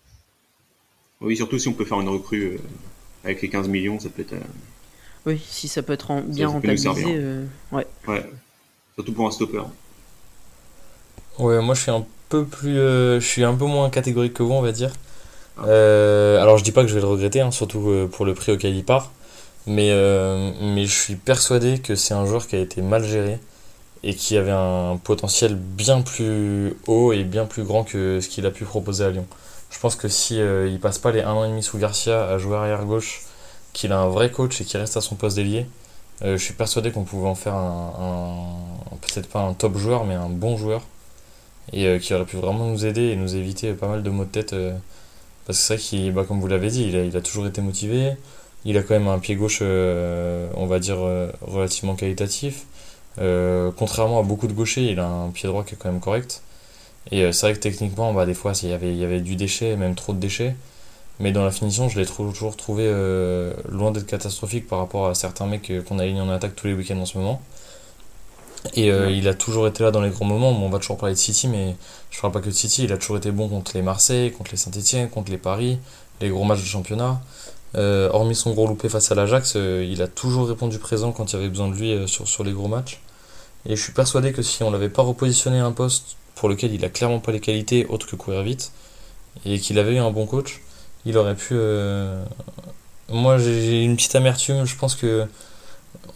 [1.21, 2.57] Oui, surtout si on peut faire une recrue euh,
[3.23, 4.33] avec les 15 millions, ça peut être.
[4.33, 4.45] Euh,
[5.25, 7.19] oui, si ça peut être bien rentabilisé,
[7.71, 7.87] ouais.
[8.07, 8.29] Ouais.
[8.93, 9.63] Surtout pour un stopper.
[11.39, 14.53] Ouais, moi je suis un peu plus, je suis un peu moins catégorique que vous,
[14.53, 14.91] on va dire.
[15.59, 15.63] Ah.
[16.41, 18.75] alors je dis pas que je vais le regretter, hein, surtout pour le prix auquel
[18.75, 19.11] il part,
[19.65, 19.91] mais
[20.61, 23.39] mais je suis persuadé que c'est un joueur qui a été mal géré
[24.03, 28.45] et qui avait un potentiel bien plus haut et bien plus grand que ce qu'il
[28.45, 29.25] a pu proposer à Lyon.
[29.69, 32.27] Je pense que si euh, il passe pas les 1 an et demi sous Garcia
[32.27, 33.23] à jouer arrière gauche,
[33.73, 35.65] qu'il a un vrai coach et qu'il reste à son poste d'ailier,
[36.23, 38.55] euh, je suis persuadé qu'on pouvait en faire un,
[39.01, 40.81] peut-être pas un top joueur mais un bon joueur
[41.73, 44.25] et euh, qui aurait pu vraiment nous aider et nous éviter pas mal de maux
[44.25, 44.55] de tête
[45.45, 48.13] parce que c'est vrai qu'il bah, comme vous l'avez dit il a, toujours été motivé
[48.65, 50.97] il a quand même un pied gauche on va dire
[51.41, 52.65] relativement qualitatif
[53.19, 56.01] euh, contrairement à beaucoup de gauchers, il a un pied droit qui est quand même
[56.01, 56.41] correct.
[57.11, 59.35] Et euh, c'est vrai que techniquement, bah, des fois, il y, avait, y avait du
[59.35, 60.55] déchet, même trop de déchets.
[61.19, 65.15] Mais dans la finition, je l'ai toujours trouvé euh, loin d'être catastrophique par rapport à
[65.15, 67.41] certains mecs qu'on a alignés en attaque tous les week-ends en ce moment.
[68.73, 70.49] Et il a toujours été là dans les gros moments.
[70.49, 71.75] on va toujours parler de City, mais
[72.11, 72.83] je parle pas que de City.
[72.83, 75.79] Il a toujours été bon contre les Marseille, contre les Saint-Etienne, contre les Paris,
[76.21, 77.21] les gros matchs de championnat.
[77.75, 81.39] hormis son gros loupé face à l'Ajax, il a toujours répondu présent quand il y
[81.39, 83.01] avait besoin de lui sur, sur les gros matchs.
[83.65, 86.73] Et je suis persuadé que si on l'avait pas repositionné à un poste pour lequel
[86.73, 88.71] il a clairement pas les qualités autres que courir vite,
[89.45, 90.61] et qu'il avait eu un bon coach,
[91.05, 91.53] il aurait pu.
[91.53, 92.23] Euh,
[93.09, 94.65] moi, j'ai une petite amertume.
[94.65, 95.25] Je pense que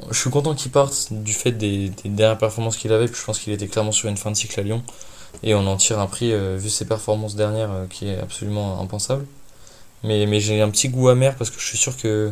[0.09, 3.07] je suis content qu'il parte du fait des, dernières performances qu'il avait.
[3.07, 4.83] Puis je pense qu'il était clairement sur une fin de cycle à Lyon.
[5.43, 8.81] Et on en tire un prix, euh, vu ses performances dernières, euh, qui est absolument
[8.81, 9.25] impensable.
[10.03, 12.31] Mais, mais j'ai un petit goût amer parce que je suis sûr que,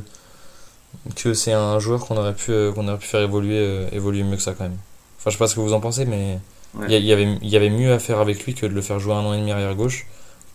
[1.16, 4.42] que c'est un joueur qu'on aurait, pu, qu'on aurait pu faire évoluer, évoluer mieux que
[4.42, 4.78] ça quand même.
[5.20, 6.40] Enfin, je sais pas ce que vous en pensez, mais
[6.88, 9.14] il y, avait, y avait mieux à faire avec lui que de le faire jouer
[9.14, 10.06] un an et demi arrière gauche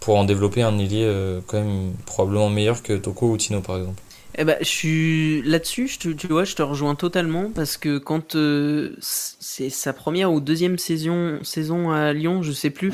[0.00, 3.78] pour en développer un ailier euh, quand même probablement meilleur que Toko ou Tino par
[3.78, 4.00] exemple.
[4.37, 8.35] Eh ben, je suis là-dessus, je tu vois, je te rejoins totalement parce que quand
[8.35, 12.92] euh, c'est sa première ou deuxième saison, saison à Lyon, je sais plus,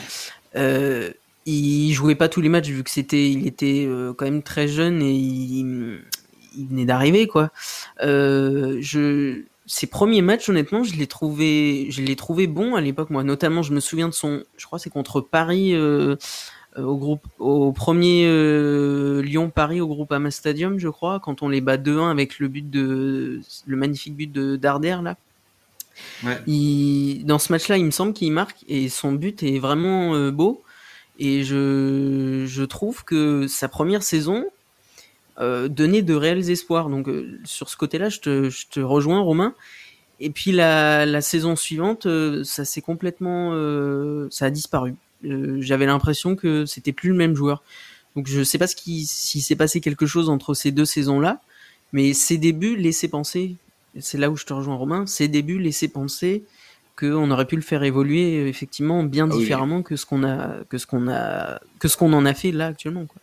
[0.57, 1.11] euh,
[1.47, 4.69] il jouait pas tous les matchs vu que c'était, il était euh, quand même très
[4.69, 6.01] jeune et il,
[6.69, 7.51] venait d'arriver quoi.
[8.01, 13.09] je ses premiers matchs, honnêtement, je l'ai trouvé, je l'ai trouvé bon à l'époque.
[13.11, 16.17] Moi, notamment, je me souviens de son, je crois, c'est contre Paris euh, euh,
[16.77, 21.61] au groupe, au premier euh, Lyon-Paris au groupe Ama Stadium, je crois, quand on les
[21.61, 25.17] bat 2-1 avec le but de, le magnifique but de Darder là.
[26.25, 26.39] Ouais.
[27.25, 30.63] dans ce match-là, il me semble qu'il marque et son but est vraiment beau.
[31.19, 34.47] Et je, je trouve que sa première saison,
[35.41, 36.91] euh, donner de réels espoirs.
[36.91, 39.55] Donc euh, sur ce côté-là, je te, je te, rejoins, Romain.
[40.19, 43.53] Et puis la, la saison suivante, euh, ça s'est complètement,
[44.31, 44.95] ça a disparu.
[45.23, 47.63] J'avais l'impression que c'était plus le même joueur.
[48.17, 51.41] Donc je sais pas ce qui, s'il s'est passé quelque chose entre ces deux saisons-là,
[51.93, 53.57] mais ses débuts laissaient penser.
[53.99, 55.07] C'est là où je te rejoins, Romain.
[55.07, 56.45] Ses débuts laissaient penser
[56.99, 60.79] qu'on aurait pu le faire évoluer effectivement bien ah différemment que ce qu'on a, que
[60.79, 63.07] ce qu'on a, que ce qu'on en a fait là actuellement.
[63.07, 63.21] Quoi.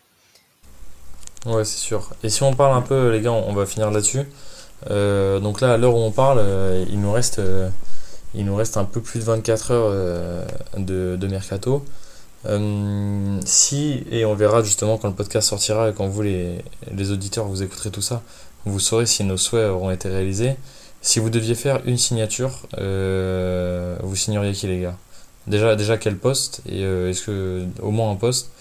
[1.45, 2.09] Ouais, c'est sûr.
[2.23, 4.23] Et si on parle un peu, les gars, on va finir là-dessus.
[4.89, 7.69] Euh, donc là, à l'heure où on parle, euh, il, nous reste, euh,
[8.35, 10.45] il nous reste un peu plus de 24 heures
[10.77, 11.85] de, de, mercato.
[13.45, 17.45] si, et on verra justement quand le podcast sortira et quand vous, les, les auditeurs,
[17.45, 18.21] vous écouterez tout ça,
[18.65, 20.55] vous saurez si nos souhaits auront été réalisés.
[21.01, 24.97] Si vous deviez faire une signature, vous signeriez qui, les gars?
[25.47, 28.51] Déjà, déjà, quel poste Et est-ce que, au moins un poste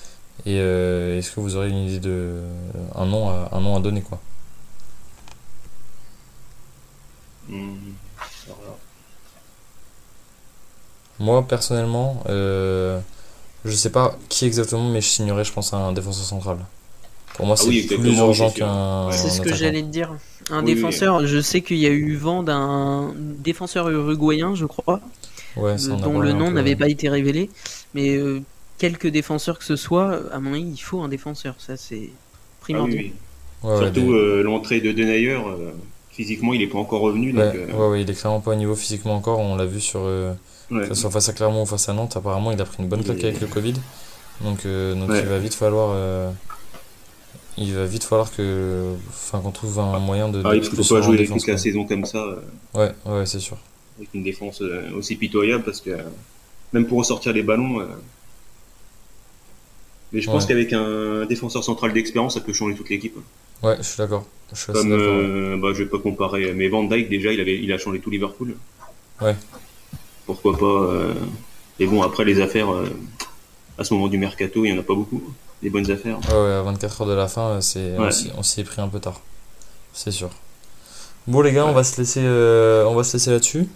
[0.47, 2.41] Et est-ce que vous aurez une idée de.
[2.95, 4.21] un nom à, un nom à donner, quoi?
[7.49, 7.95] Hmm.
[11.19, 13.01] Moi, personnellement, euh,
[13.65, 16.59] je sais pas qui exactement, mais je signerais, je pense, un défenseur central.
[17.35, 19.11] Pour moi, ah c'est plus urgent qu'un.
[19.13, 20.15] C'est ce que j'allais te dire.
[20.51, 25.01] Un défenseur, je sais qu'il y a eu vent d'un défenseur uruguayen, je crois,
[25.57, 27.51] ouais, dont le nom n'avait pas été révélé.
[27.95, 28.41] Mais euh,
[28.79, 31.55] quelques défenseurs que ce soit, à mon avis, il faut un défenseur.
[31.59, 32.11] Ça, c'est
[32.61, 33.07] primordial.
[33.65, 35.39] Ah Surtout euh, l'entrée de Denayer
[36.11, 37.37] physiquement, il n'est pas encore revenu.
[37.37, 39.39] Ouais, euh, ouais, il est clairement pas au niveau physiquement encore.
[39.39, 40.01] On l'a vu sur,
[40.73, 42.17] euh, soit face à Clermont ou face à Nantes.
[42.17, 43.75] Apparemment, il a pris une bonne claque avec le Covid.
[44.43, 45.97] Donc, euh, donc il va vite falloir.
[47.57, 50.43] il va vite falloir que, enfin, qu'on trouve un moyen de.
[50.45, 52.25] Ah, il ne faut pas jouer toute la saison comme ça.
[52.75, 53.57] Ouais, ouais, c'est sûr.
[53.99, 54.63] Avec une défense
[54.95, 55.91] aussi pitoyable parce que
[56.73, 57.87] même pour ressortir les ballons.
[60.13, 63.17] Mais je pense qu'avec un défenseur central d'expérience, ça peut changer toute l'équipe.
[63.63, 64.27] Ouais, je suis d'accord.
[64.53, 67.73] Je Comme, euh, bah, je vais pas comparer, mais Van Dyke déjà, il avait, il
[67.73, 68.55] a changé tout Liverpool.
[69.21, 69.35] Ouais.
[70.27, 71.15] Pourquoi pas euh...
[71.79, 72.89] Et bon, après les affaires, euh,
[73.79, 75.23] à ce moment du mercato, il y en a pas beaucoup.
[75.63, 76.19] Des bonnes affaires.
[76.29, 77.95] Ouais, à 24 heures de la fin, c'est,
[78.37, 79.21] on s'y est pris un peu tard.
[79.93, 80.31] C'est sûr.
[81.27, 83.67] Bon les gars, on va se laisser, euh, on va se laisser là-dessus.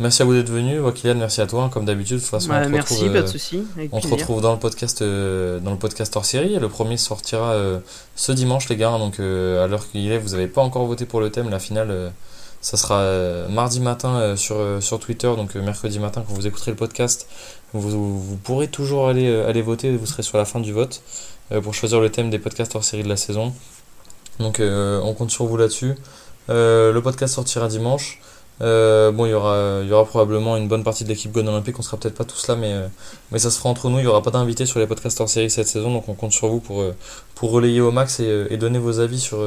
[0.00, 0.80] Merci à vous d'être venus.
[0.94, 2.16] Kylian, merci à toi, comme d'habitude.
[2.16, 3.62] De toute façon, on merci, retrouve, pas de soucis.
[3.92, 6.58] On se retrouve dans le podcast, euh, dans le podcast hors série.
[6.58, 7.80] Le premier sortira euh,
[8.16, 8.96] ce dimanche, les gars.
[8.96, 11.50] Donc, euh, à l'heure qu'il est, vous n'avez pas encore voté pour le thème.
[11.50, 12.12] La finale,
[12.60, 15.32] ça sera mardi matin sur, sur Twitter.
[15.36, 17.26] Donc, mercredi matin, quand vous écouterez le podcast,
[17.72, 19.96] vous, vous pourrez toujours aller, aller voter.
[19.96, 21.02] Vous serez sur la fin du vote
[21.62, 23.54] pour choisir le thème des podcasts hors série de la saison.
[24.38, 25.94] Donc, on compte sur vous là-dessus.
[26.48, 28.20] le podcast sortira dimanche.
[28.62, 31.48] Euh, bon, il y aura, il y aura probablement une bonne partie de l'équipe Gone
[31.48, 31.78] Olympique.
[31.78, 32.86] On sera peut-être pas tous là, mais, euh,
[33.32, 33.98] mais ça se fera entre nous.
[33.98, 36.32] Il y aura pas d'invités sur les podcasts hors série cette saison, donc on compte
[36.32, 36.94] sur vous pour, euh,
[37.34, 39.38] pour relayer au max et, et donner vos avis sur,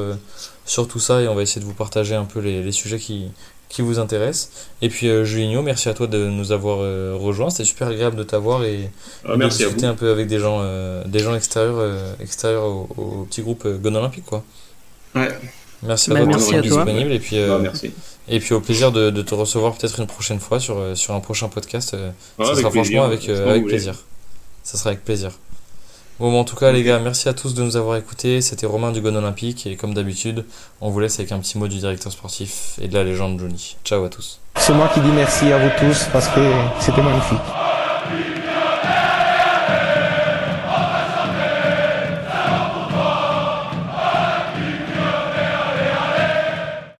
[0.64, 1.22] sur tout ça.
[1.22, 3.28] Et on va essayer de vous partager un peu les, les sujets qui,
[3.68, 4.50] qui vous intéressent.
[4.82, 6.78] Et puis, Julinho, merci à toi de nous avoir
[7.20, 7.50] rejoints.
[7.50, 8.90] C'était super agréable de t'avoir et,
[9.28, 10.60] ah, de discuter un peu avec des gens,
[11.06, 14.24] des gens extérieurs, extérieurs au, au, petit groupe Gone Olympique.
[14.24, 14.42] Quoi.
[15.14, 15.28] Ouais.
[15.84, 17.12] Merci à bah, toi d'être disponible.
[17.12, 17.92] Et puis, bah, merci.
[18.28, 21.14] Et puis au plaisir de, de te recevoir peut-être une prochaine fois sur, euh, sur
[21.14, 21.94] un prochain podcast.
[21.94, 23.94] Euh, ça sera franchement avec, euh, avec plaisir.
[24.62, 25.32] Ça sera avec plaisir.
[26.20, 28.40] Bon, en tout cas, les gars, merci à tous de nous avoir écoutés.
[28.40, 29.66] C'était Romain du Gon Olympique.
[29.66, 30.44] Et comme d'habitude,
[30.80, 33.76] on vous laisse avec un petit mot du directeur sportif et de la légende Johnny.
[33.84, 34.40] Ciao à tous.
[34.56, 36.40] C'est moi qui dis merci à vous tous parce que
[36.80, 37.73] c'était magnifique.